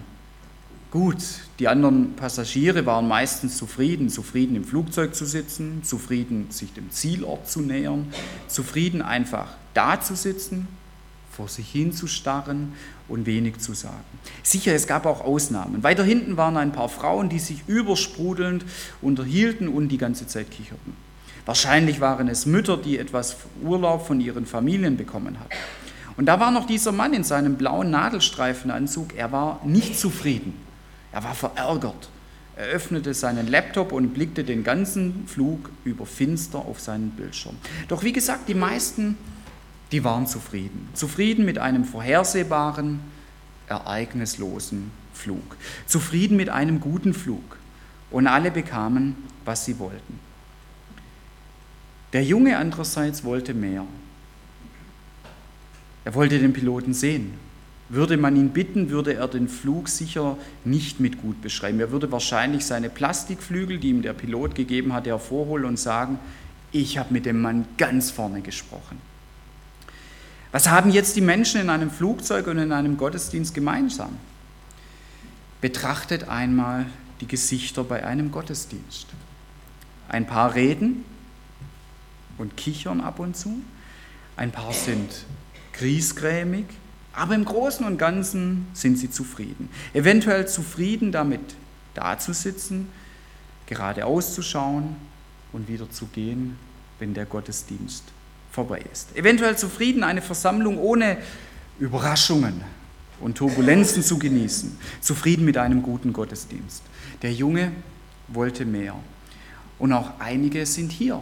[0.92, 1.18] Gut,
[1.58, 7.50] die anderen Passagiere waren meistens zufrieden, zufrieden im Flugzeug zu sitzen, zufrieden sich dem Zielort
[7.50, 8.14] zu nähern,
[8.48, 10.68] zufrieden einfach da zu sitzen,
[11.36, 12.74] vor sich hinzustarren
[13.08, 14.04] und wenig zu sagen.
[14.43, 15.84] Sicher, es gab auch Ausnahmen.
[15.84, 18.63] Weiter hinten waren ein paar Frauen, die sich übersprudelnd
[19.02, 20.96] unterhielten und die ganze Zeit kicherten.
[21.46, 25.58] Wahrscheinlich waren es Mütter, die etwas Urlaub von ihren Familien bekommen hatten.
[26.15, 29.15] Und da war noch dieser Mann in seinem blauen Nadelstreifenanzug.
[29.15, 30.54] Er war nicht zufrieden.
[31.12, 32.10] Er war verärgert.
[32.56, 37.56] Er öffnete seinen Laptop und blickte den ganzen Flug über finster auf seinen Bildschirm.
[37.88, 39.17] Doch wie gesagt, die meisten,
[39.93, 40.89] die waren zufrieden.
[40.95, 42.99] Zufrieden mit einem vorhersehbaren,
[43.67, 45.56] ereignislosen Flug.
[45.86, 47.58] Zufrieden mit einem guten Flug.
[48.10, 50.19] Und alle bekamen, was sie wollten.
[52.12, 53.86] Der Junge andererseits wollte mehr.
[56.06, 57.34] Er wollte den Piloten sehen.
[57.89, 61.79] Würde man ihn bitten, würde er den Flug sicher nicht mit gut beschreiben.
[61.79, 66.17] Er würde wahrscheinlich seine Plastikflügel, die ihm der Pilot gegeben hatte, hervorholen und sagen,
[66.71, 69.12] ich habe mit dem Mann ganz vorne gesprochen.
[70.54, 74.20] Was haben jetzt die Menschen in einem Flugzeug und in einem Gottesdienst gemeinsam?
[75.62, 76.86] Betrachtet einmal
[77.22, 79.08] die Gesichter bei einem Gottesdienst.
[80.10, 81.06] Ein paar reden
[82.38, 83.63] und kichern ab und zu,
[84.38, 85.26] ein paar sind
[85.74, 86.66] griesgrämig,
[87.13, 89.70] aber im Großen und Ganzen sind sie zufrieden.
[89.96, 91.56] Eventuell zufrieden damit
[91.96, 92.89] dazusitzen,
[93.66, 94.98] geradeaus zu schauen
[95.52, 96.60] und wieder zu gehen,
[97.00, 98.04] wenn der Gottesdienst
[98.54, 99.13] vorbei ist.
[99.18, 101.18] Eventuell zufrieden, eine Versammlung ohne
[101.80, 102.62] Überraschungen
[103.20, 104.78] und Turbulenzen zu genießen.
[105.02, 106.84] Zufrieden mit einem guten Gottesdienst.
[107.22, 107.74] Der Junge
[108.30, 108.96] wollte mehr.
[109.78, 111.22] Und auch einige sind hier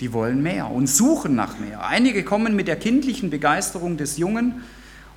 [0.00, 1.86] die wollen mehr und suchen nach mehr.
[1.86, 4.62] Einige kommen mit der kindlichen Begeisterung des Jungen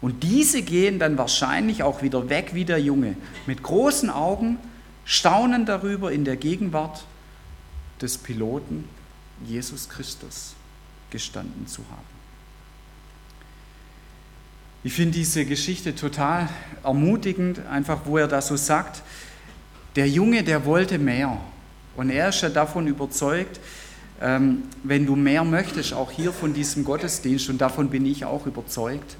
[0.01, 4.57] und diese gehen dann wahrscheinlich auch wieder weg wie der Junge, mit großen Augen,
[5.05, 7.05] staunen darüber, in der Gegenwart
[8.01, 8.85] des Piloten
[9.45, 10.55] Jesus Christus
[11.11, 12.21] gestanden zu haben.
[14.83, 16.49] Ich finde diese Geschichte total
[16.83, 19.03] ermutigend, einfach wo er da so sagt,
[19.95, 21.37] der Junge, der wollte mehr.
[21.95, 23.59] Und er ist ja davon überzeugt,
[24.21, 28.47] ähm, wenn du mehr möchtest, auch hier von diesem Gottesdienst, und davon bin ich auch
[28.47, 29.17] überzeugt.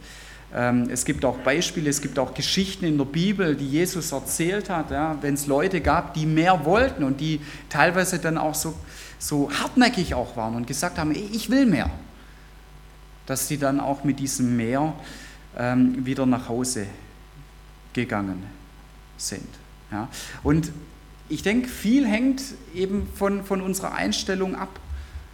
[0.54, 4.70] Ähm, es gibt auch Beispiele, es gibt auch Geschichten in der Bibel, die Jesus erzählt
[4.70, 8.74] hat, ja, wenn es Leute gab, die mehr wollten und die teilweise dann auch so,
[9.22, 11.90] so hartnäckig auch waren und gesagt haben, ich will mehr,
[13.28, 14.94] dass sie dann auch mit diesem Mehr
[15.56, 16.88] ähm, wieder nach Hause
[17.94, 18.44] gegangen
[19.18, 19.48] sind.
[19.92, 20.10] Ja.
[20.44, 20.72] Und
[21.30, 22.42] ich denke, viel hängt
[22.74, 24.80] eben von, von unserer Einstellung ab.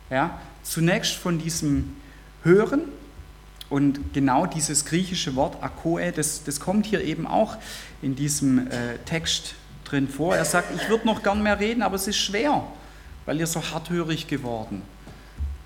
[0.10, 1.96] Ja, zunächst von diesem
[2.44, 2.82] Hören
[3.70, 7.58] und genau dieses griechische Wort Akoe, das, das kommt hier eben auch
[8.02, 10.36] in diesem äh, Text drin vor.
[10.36, 12.64] Er sagt, ich würde noch gern mehr reden, aber es ist schwer,
[13.28, 14.82] weil ihr so harthörig geworden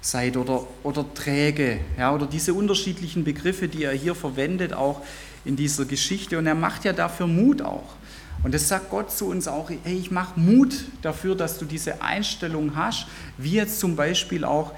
[0.02, 5.02] seid oder, oder träge, ja, oder diese unterschiedlichen Begriffe, die er hier verwendet, auch
[5.46, 6.38] in dieser Geschichte.
[6.40, 7.96] Und er macht ja dafür Mut auch.
[8.44, 12.02] Und das sagt Gott zu uns auch, hey, ich mache Mut dafür, dass du diese
[12.02, 13.06] Einstellung hast,
[13.38, 14.74] wie jetzt zum Beispiel auch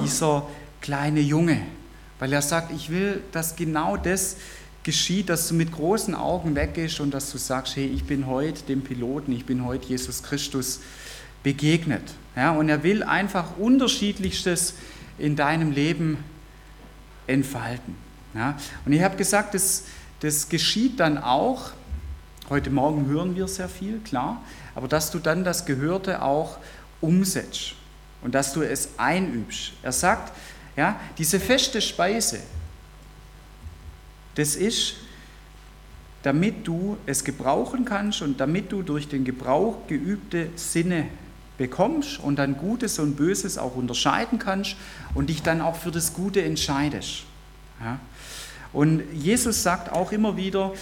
[0.00, 0.46] dieser
[0.80, 1.60] kleine Junge,
[2.20, 4.36] weil er sagt, ich will, dass genau das
[4.84, 8.62] geschieht, dass du mit großen Augen weggehst und dass du sagst, hey, ich bin heute
[8.62, 10.80] dem Piloten, ich bin heute Jesus Christus
[11.42, 12.02] begegnet.
[12.38, 14.74] Ja, und er will einfach unterschiedlichstes
[15.18, 16.22] in deinem Leben
[17.26, 17.96] entfalten.
[18.32, 19.86] Ja, und ich habe gesagt, das,
[20.20, 21.72] das geschieht dann auch,
[22.48, 24.42] Heute Morgen hören wir sehr viel, klar,
[24.74, 26.56] aber dass du dann das Gehörte auch
[27.02, 27.74] umsetzt
[28.22, 29.72] und dass du es einübst.
[29.82, 30.32] Er sagt,
[30.74, 32.38] ja, diese feste Speise,
[34.34, 34.94] das ist,
[36.22, 41.08] damit du es gebrauchen kannst und damit du durch den Gebrauch geübte Sinne
[41.58, 44.76] bekommst und dann Gutes und Böses auch unterscheiden kannst
[45.14, 47.24] und dich dann auch für das Gute entscheidest.
[47.80, 47.98] Ja?
[48.72, 50.72] Und Jesus sagt auch immer wieder,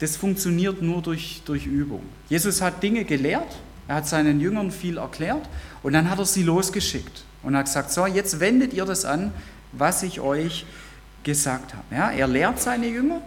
[0.00, 2.02] das funktioniert nur durch, durch Übung.
[2.28, 5.48] Jesus hat Dinge gelehrt, er hat seinen Jüngern viel erklärt
[5.82, 9.32] und dann hat er sie losgeschickt und hat gesagt, so, jetzt wendet ihr das an,
[9.72, 10.66] was ich euch
[11.24, 11.84] gesagt habe.
[11.94, 13.20] Ja, er lehrt seine Jünger,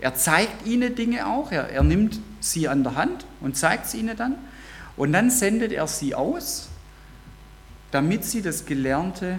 [0.00, 3.98] er zeigt ihnen Dinge auch, er, er nimmt sie an der Hand und zeigt sie
[3.98, 4.36] ihnen dann
[5.00, 6.68] und dann sendet er sie aus,
[7.90, 9.38] damit sie das Gelernte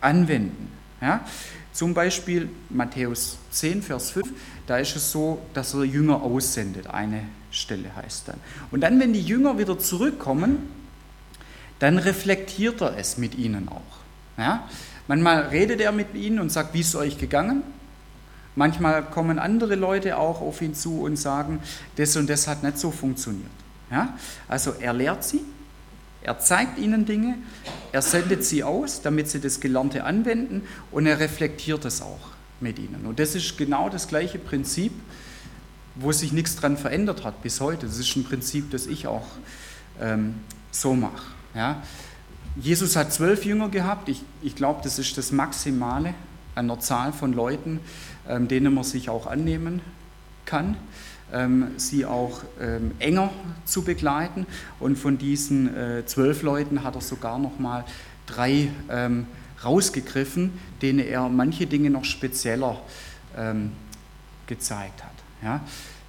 [0.00, 0.70] anwenden.
[1.00, 1.26] Ja?
[1.72, 4.28] Zum Beispiel Matthäus 10, Vers 5,
[4.68, 6.86] da ist es so, dass er Jünger aussendet.
[6.86, 8.36] Eine Stelle heißt dann.
[8.70, 10.68] Und dann, wenn die Jünger wieder zurückkommen,
[11.80, 14.38] dann reflektiert er es mit ihnen auch.
[14.38, 14.68] Ja?
[15.08, 17.64] Manchmal redet er mit ihnen und sagt, wie ist es euch gegangen?
[18.54, 21.58] Manchmal kommen andere Leute auch auf ihn zu und sagen,
[21.96, 23.50] das und das hat nicht so funktioniert.
[23.92, 24.16] Ja?
[24.48, 25.42] Also er lehrt sie,
[26.22, 27.36] er zeigt ihnen Dinge,
[27.92, 32.78] er sendet sie aus, damit sie das Gelernte anwenden und er reflektiert es auch mit
[32.78, 33.04] ihnen.
[33.06, 34.92] Und das ist genau das gleiche Prinzip,
[35.94, 37.86] wo sich nichts dran verändert hat bis heute.
[37.86, 39.26] Das ist ein Prinzip, das ich auch
[40.00, 40.36] ähm,
[40.70, 41.22] so mache.
[41.54, 41.82] Ja?
[42.56, 44.08] Jesus hat zwölf Jünger gehabt.
[44.08, 46.14] Ich, ich glaube, das ist das Maximale
[46.54, 47.80] an der Zahl von Leuten,
[48.28, 49.80] ähm, denen man sich auch annehmen
[50.44, 50.76] kann,
[51.78, 53.30] sie auch ähm, enger
[53.64, 54.46] zu begleiten.
[54.78, 57.84] Und von diesen äh, zwölf Leuten hat er sogar noch mal
[58.26, 59.26] drei ähm,
[59.64, 62.80] rausgegriffen, denen er manche Dinge noch spezieller
[63.36, 63.72] ähm,
[64.46, 65.12] gezeigt hat.
[65.42, 65.60] Ja?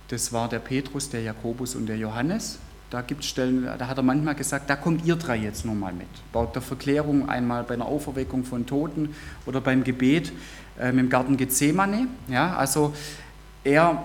[0.10, 2.60] Das war der Petrus, der Jakobus und der Johannes.
[2.90, 5.94] Da gibt Stellen, da hat er manchmal gesagt, da kommt ihr drei jetzt nur mal
[5.94, 6.08] mit.
[6.32, 9.16] Bei der Verklärung einmal bei einer Auferweckung von Toten
[9.48, 10.32] oder beim Gebet
[10.80, 12.08] ähm, im Garten Gethsemane.
[12.28, 12.94] Ja, also
[13.64, 14.04] er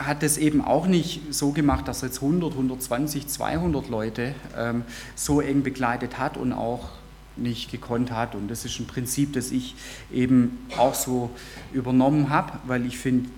[0.00, 4.82] hat es eben auch nicht so gemacht, dass er jetzt 100, 120, 200 Leute ähm,
[5.14, 6.88] so eng begleitet hat und auch
[7.36, 8.34] nicht gekonnt hat.
[8.34, 9.74] Und das ist ein Prinzip, das ich
[10.10, 11.30] eben auch so
[11.72, 13.28] übernommen habe, weil ich finde,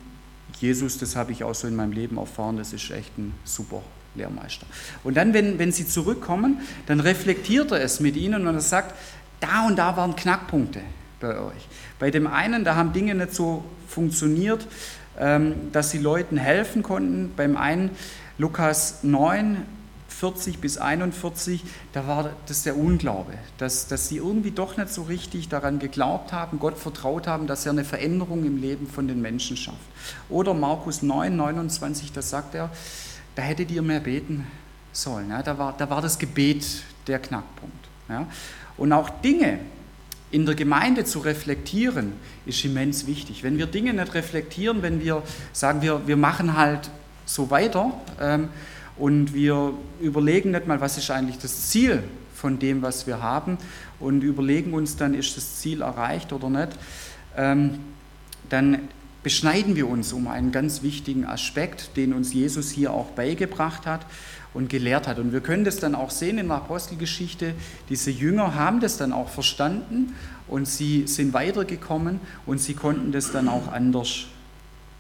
[0.61, 3.83] Jesus, das habe ich auch so in meinem Leben erfahren, das ist echt ein super
[4.15, 4.67] Lehrmeister.
[5.03, 8.95] Und dann, wenn, wenn sie zurückkommen, dann reflektiert er es mit ihnen und er sagt,
[9.41, 10.81] da und da waren Knackpunkte
[11.19, 11.69] bei euch.
[11.99, 14.69] Bei dem einen, da haben Dinge nicht so funktioniert,
[15.17, 17.33] dass sie Leuten helfen konnten.
[17.37, 17.91] Beim einen,
[18.39, 19.65] Lukas 9,
[20.09, 25.03] 40 bis 41, da war das der Unglaube, dass, dass sie irgendwie doch nicht so
[25.03, 29.21] richtig daran geglaubt haben, Gott vertraut haben, dass er eine Veränderung im Leben von den
[29.21, 29.79] Menschen schafft.
[30.29, 32.71] Oder Markus 9, 29, da sagt er,
[33.35, 34.47] da hättet ihr mehr beten
[34.93, 35.31] sollen.
[35.31, 37.89] Ja, da, war, da war das Gebet der Knackpunkt.
[38.09, 38.27] Ja.
[38.77, 39.59] Und auch Dinge
[40.33, 42.15] in der Gemeinde zu reflektieren,
[42.47, 43.45] ist immens wichtig.
[43.45, 46.91] Wenn wir Dinge nicht reflektieren, wenn wir sagen, wir, wir machen halt
[47.27, 48.49] so weiter ähm,
[48.97, 52.03] und wir überlegen nicht mal, was ist eigentlich das Ziel
[52.35, 53.59] von dem, was wir haben
[54.01, 56.71] und überlegen uns dann, ist das Ziel erreicht oder nicht,
[57.37, 57.79] ähm,
[58.49, 58.89] dann
[59.23, 64.05] beschneiden wir uns um einen ganz wichtigen Aspekt, den uns Jesus hier auch beigebracht hat
[64.55, 65.19] und gelehrt hat.
[65.19, 67.55] Und wir können das dann auch sehen in der Apostelgeschichte.
[67.89, 70.15] Diese Jünger haben das dann auch verstanden
[70.49, 74.27] und sie sind weitergekommen und sie konnten das dann auch anders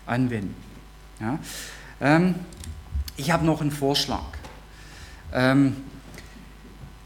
[0.06, 0.54] anwenden.
[1.20, 1.38] Ja?
[2.00, 2.34] Ähm,
[3.16, 4.24] ich habe noch einen Vorschlag.
[5.32, 5.76] Ähm,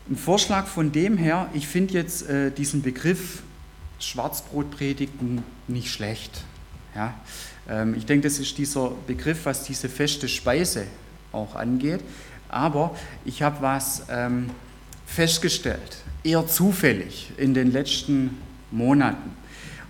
[0.08, 3.42] ein Vorschlag von dem her, ich finde jetzt äh, diesen Begriff
[3.98, 6.44] Schwarzbrotpredigten nicht schlecht.
[6.94, 7.14] Ja?
[7.68, 10.86] Ähm, ich denke, das ist dieser Begriff, was diese feste Speise
[11.32, 12.00] auch angeht.
[12.48, 14.50] Aber ich habe was ähm,
[15.06, 18.38] festgestellt, eher zufällig in den letzten
[18.70, 19.36] Monaten.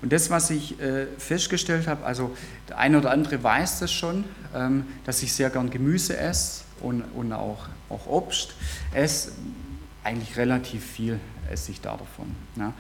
[0.03, 2.37] Und das, was ich äh, festgestellt habe, also
[2.69, 7.03] der eine oder andere weiß das schon, ähm, dass ich sehr gern Gemüse esse und,
[7.15, 8.55] und auch, auch Obst
[8.95, 9.33] esse.
[10.05, 11.19] Eigentlich relativ viel
[11.51, 12.35] esse ich da davon.
[12.57, 12.73] Ja.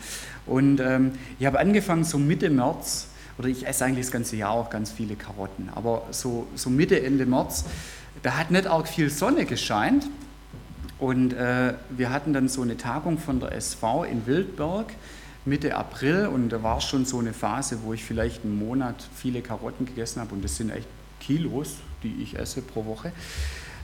[0.47, 3.09] Und ähm, ich habe angefangen so Mitte März
[3.39, 7.03] oder ich esse eigentlich das ganze Jahr auch ganz viele Karotten, aber so, so Mitte,
[7.03, 7.65] Ende März,
[8.23, 10.09] da hat nicht arg viel Sonne gescheint
[10.99, 14.93] und äh, wir hatten dann so eine Tagung von der SV in Wildberg
[15.47, 19.43] Mitte April und da war schon so eine Phase, wo ich vielleicht einen Monat viele
[19.43, 20.89] Karotten gegessen habe und das sind echt
[21.21, 23.13] Kilos, die ich esse pro Woche.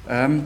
[0.09, 0.45] Ähm,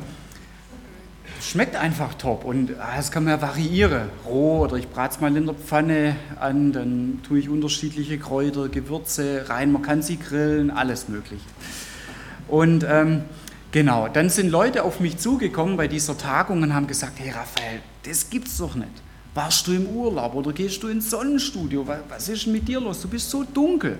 [1.40, 4.10] schmeckt einfach top und ah, das kann man ja variieren.
[4.26, 8.68] Roh oder ich brate es mal in der Pfanne an, dann tue ich unterschiedliche Kräuter,
[8.68, 11.44] Gewürze rein, man kann sie grillen, alles Mögliche.
[12.46, 13.22] Und ähm,
[13.76, 17.80] genau, dann sind Leute auf mich zugekommen bei dieser Tagung und haben gesagt: Hey Raphael,
[18.04, 18.88] das gibt's doch nicht.
[19.34, 21.86] Warst du im Urlaub oder gehst du ins Sonnenstudio?
[22.08, 23.02] Was ist denn mit dir los?
[23.02, 23.98] Du bist so dunkel.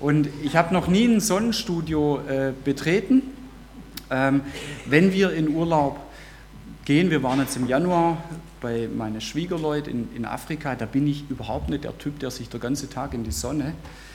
[0.00, 3.22] Und ich habe noch nie ein Sonnenstudio äh, betreten.
[4.10, 4.40] Ähm,
[4.86, 6.00] wenn wir in Urlaub
[6.86, 7.10] gehen.
[7.10, 8.16] Wir waren jetzt im Januar
[8.60, 10.74] bei meinen Schwiegerleuten in, in Afrika.
[10.74, 13.68] Da bin ich überhaupt nicht der Typ, der sich den ganzen Tag in die Sonne
[13.68, 14.11] äh,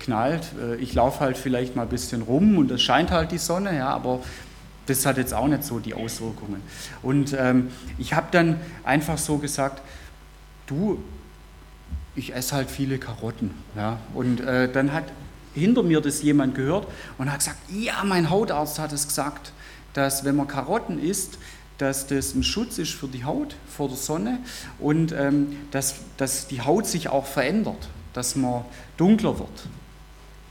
[0.00, 0.44] knallt.
[0.60, 3.76] Äh, ich laufe halt vielleicht mal ein bisschen rum und es scheint halt die Sonne,
[3.76, 4.20] ja, aber
[4.86, 6.62] das hat jetzt auch nicht so die Auswirkungen.
[7.02, 9.82] Und ähm, ich habe dann einfach so gesagt,
[10.66, 11.02] du,
[12.14, 13.50] ich esse halt viele Karotten.
[13.74, 13.98] Ja?
[14.14, 15.04] Und äh, dann hat
[15.54, 16.86] hinter mir das jemand gehört
[17.18, 19.52] und hat gesagt, ja, mein Hautarzt hat es gesagt,
[19.92, 21.38] dass wenn man Karotten isst,
[21.78, 24.38] dass das ein Schutz ist für die Haut vor der Sonne
[24.78, 28.64] und ähm, dass, dass die Haut sich auch verändert dass man
[28.96, 29.68] dunkler wird,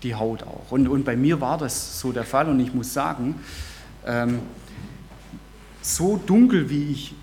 [0.03, 0.71] die Haut auch.
[0.71, 3.35] Und, und bei mir war das so der Fall und ich muss sagen,
[4.05, 4.39] ähm,
[5.81, 7.15] so dunkel wie ich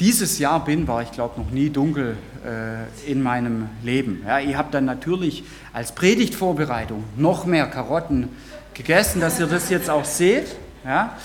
[0.00, 4.22] dieses Jahr bin, war ich glaube noch nie dunkel äh, in meinem Leben.
[4.26, 8.30] Ja, ich habe dann natürlich als Predigtvorbereitung noch mehr Karotten
[8.72, 11.16] gegessen, dass ihr das jetzt auch seht, ja,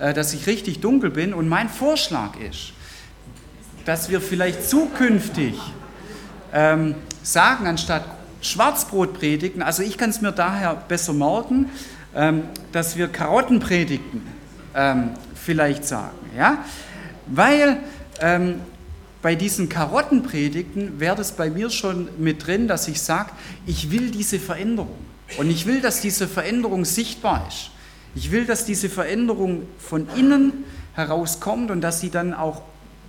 [0.00, 1.34] äh, dass ich richtig dunkel bin.
[1.34, 2.72] Und mein Vorschlag ist,
[3.84, 5.60] dass wir vielleicht zukünftig
[6.54, 8.04] ähm, sagen, anstatt
[8.40, 11.70] Schwarzbrot predigen, also ich kann es mir daher besser merken,
[12.14, 14.22] ähm, dass wir Karotten predigen,
[14.74, 16.16] ähm, vielleicht sagen.
[16.36, 16.64] Ja?
[17.26, 17.78] Weil
[18.20, 18.60] ähm,
[19.22, 23.30] bei diesen Karottenpredigten wäre das bei mir schon mit drin, dass ich sage,
[23.66, 24.98] ich will diese Veränderung.
[25.38, 27.70] Und ich will, dass diese Veränderung sichtbar ist.
[28.14, 32.62] Ich will, dass diese Veränderung von innen herauskommt und dass sie dann auch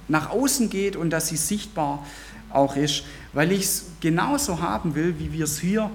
[0.08, 2.06] nach außen geht und dass sie sichtbar
[2.56, 5.92] auch ist, weil ich es genauso haben will, wie wir es hier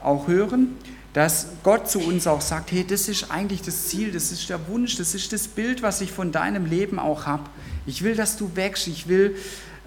[0.00, 0.76] auch hören,
[1.12, 4.66] dass Gott zu uns auch sagt, hey, das ist eigentlich das Ziel, das ist der
[4.68, 7.44] Wunsch, das ist das Bild, was ich von deinem Leben auch habe.
[7.86, 9.36] Ich will, dass du wächst, ich will,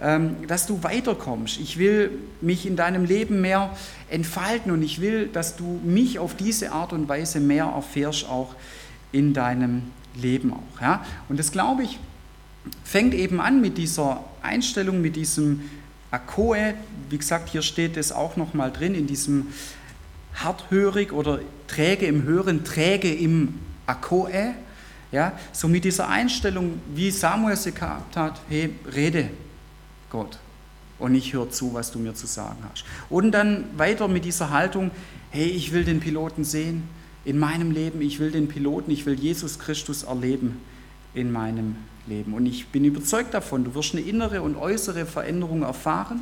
[0.01, 2.11] ähm, dass du weiterkommst, ich will
[2.41, 3.75] mich in deinem Leben mehr
[4.09, 8.53] entfalten und ich will, dass du mich auf diese Art und Weise mehr erfährst, auch
[9.11, 9.83] in deinem
[10.15, 10.81] Leben auch.
[10.81, 11.03] Ja?
[11.29, 11.97] Und das glaube ich,
[12.83, 15.61] fängt eben an mit dieser Einstellung, mit diesem
[16.11, 16.73] Akoe.
[17.09, 19.47] Wie gesagt, hier steht es auch nochmal drin, in diesem
[20.35, 24.55] harthörig oder träge im Hören, träge im Akoe.
[25.11, 29.29] Ja, so mit dieser Einstellung, wie Samuel sie gehabt hat, hey, rede
[30.09, 30.39] Gott
[30.99, 32.85] und ich höre zu, was du mir zu sagen hast.
[33.09, 34.91] Und dann weiter mit dieser Haltung,
[35.29, 36.83] hey, ich will den Piloten sehen
[37.23, 40.57] in meinem Leben, ich will den Piloten, ich will Jesus Christus erleben
[41.15, 41.75] in meinem
[42.07, 42.33] Leben.
[42.33, 46.21] Und ich bin überzeugt davon, du wirst eine innere und äußere Veränderung erfahren,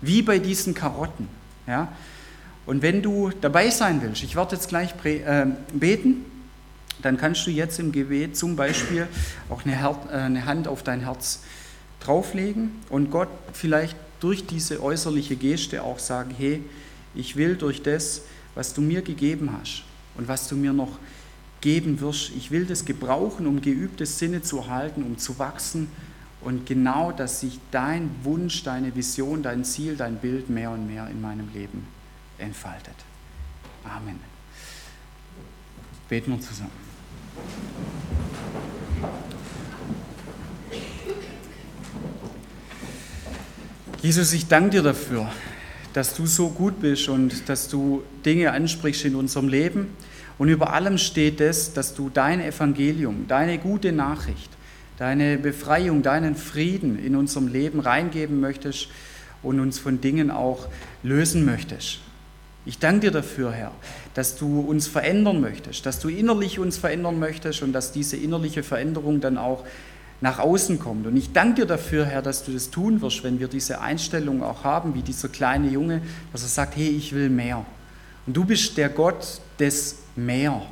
[0.00, 1.28] wie bei diesen Karotten.
[1.66, 1.92] Ja?
[2.66, 6.24] Und wenn du dabei sein willst, ich werde jetzt gleich äh, beten,
[7.02, 9.06] dann kannst du jetzt im Gebet zum Beispiel
[9.48, 9.70] auch äh,
[10.12, 11.42] eine Hand auf dein Herz
[12.00, 16.62] drauflegen und Gott vielleicht durch diese äußerliche Geste auch sagen, hey,
[17.14, 18.22] ich will durch das,
[18.54, 19.82] was du mir gegeben hast
[20.16, 20.98] und was du mir noch
[21.60, 22.30] geben wirst.
[22.36, 25.88] Ich will das gebrauchen, um geübte Sinne zu erhalten, um zu wachsen
[26.40, 31.06] und genau, dass sich dein Wunsch, deine Vision, dein Ziel, dein Bild mehr und mehr
[31.08, 31.86] in meinem Leben
[32.38, 32.94] entfaltet.
[33.84, 34.18] Amen.
[36.08, 36.70] Beten wir zusammen.
[44.02, 45.30] Jesus, ich danke dir dafür,
[45.92, 49.94] dass du so gut bist und dass du Dinge ansprichst in unserem Leben
[50.40, 54.48] und über allem steht es, dass du dein Evangelium, deine gute Nachricht,
[54.96, 58.88] deine Befreiung, deinen Frieden in unserem Leben reingeben möchtest
[59.42, 60.66] und uns von Dingen auch
[61.02, 61.98] lösen möchtest.
[62.64, 63.72] Ich danke dir dafür, Herr,
[64.14, 68.62] dass du uns verändern möchtest, dass du innerlich uns verändern möchtest und dass diese innerliche
[68.62, 69.62] Veränderung dann auch
[70.22, 71.06] nach außen kommt.
[71.06, 74.42] Und ich danke dir dafür, Herr, dass du das tun wirst, wenn wir diese Einstellung
[74.42, 76.00] auch haben, wie dieser kleine Junge,
[76.32, 77.66] dass er sagt, hey, ich will mehr.
[78.26, 80.62] Und du bist der Gott des Mehr.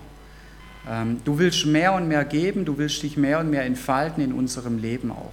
[0.88, 4.32] Ähm, du willst mehr und mehr geben, du willst dich mehr und mehr entfalten in
[4.32, 5.32] unserem Leben auch.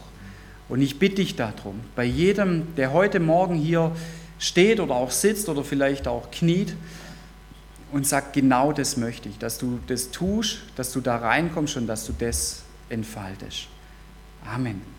[0.68, 3.92] Und ich bitte dich darum, bei jedem, der heute Morgen hier
[4.40, 6.76] steht oder auch sitzt oder vielleicht auch kniet
[7.92, 11.88] und sagt, genau das möchte ich, dass du das tust, dass du da reinkommst und
[11.88, 13.68] dass du das entfaltest.
[14.46, 14.95] Amen.